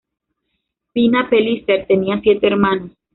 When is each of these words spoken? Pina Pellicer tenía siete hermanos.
Pina 0.93 1.29
Pellicer 1.29 1.85
tenía 1.85 2.19
siete 2.21 2.47
hermanos. 2.47 2.89